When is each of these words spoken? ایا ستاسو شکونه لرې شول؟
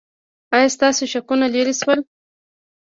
ایا 0.55 0.67
ستاسو 0.75 1.03
شکونه 1.11 1.45
لرې 1.53 1.73
شول؟ 1.79 1.99